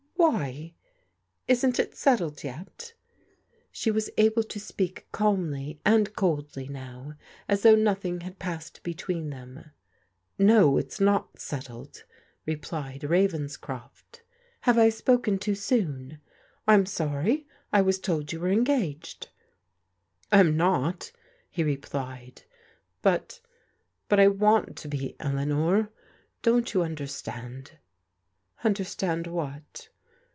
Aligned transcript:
"Why, 0.31 0.75
isn't 1.47 1.79
it 1.79 1.95
settled 1.95 2.43
yet?" 2.43 2.93
She 3.71 3.89
was 3.89 4.07
able 4.19 4.43
to 4.43 4.59
speak 4.59 5.07
calmly 5.11 5.81
and 5.83 6.15
coldly 6.15 6.67
now, 6.67 7.13
as 7.49 7.63
though 7.63 7.73
nothing 7.75 8.21
had 8.21 8.37
passed 8.37 8.83
between 8.83 9.31
them." 9.31 9.71
No, 10.37 10.77
it's 10.77 10.99
not 11.01 11.39
settled," 11.39 12.03
replied 12.45 13.01
Ravenscroft." 13.03 14.21
Have 14.61 14.77
I 14.77 14.89
spoken 14.89 15.39
too 15.39 15.55
soon? 15.55 16.21
I'm 16.67 16.85
sorry. 16.85 17.47
I 17.73 17.81
was 17.81 17.99
told 17.99 18.31
you 18.31 18.41
were 18.41 18.51
engaged."" 18.51 19.29
I'm 20.31 20.55
not," 20.55 21.11
he 21.49 21.63
replied. 21.63 22.43
But— 23.01 23.41
but 24.09 24.19
I 24.19 24.27
want 24.27 24.75
to 24.77 24.87
be, 24.87 25.15
Elea 25.19 25.47
nor. 25.47 25.89
Don't 26.43 26.75
you 26.75 26.83
understand?'*" 26.83 27.79
Understand 28.63 29.25
what 29.25 29.89